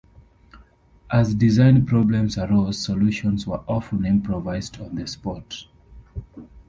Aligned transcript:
As 1.11 1.35
design 1.35 1.85
problems 1.85 2.35
arose, 2.35 2.83
solutions 2.83 3.45
were 3.45 3.61
often 3.67 4.03
improvised 4.03 4.81
on 4.81 4.95
the 4.95 5.05
spot. 5.05 5.67